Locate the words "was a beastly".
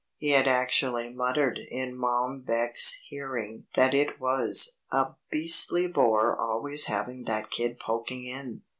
4.19-5.85